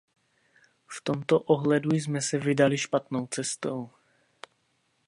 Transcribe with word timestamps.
V 0.87 1.01
tomto 1.03 1.39
ohledu 1.39 1.91
jsme 1.93 2.21
se 2.21 2.37
vydali 2.37 2.77
špatnou 2.77 3.27
cestou. 3.27 3.89